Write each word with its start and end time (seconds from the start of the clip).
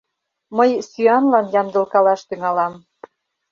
Мый 0.57 0.71
сӱанлан 0.89 1.45
ямдылкалаш 1.59 2.21
тӱҥалам. 2.29 2.73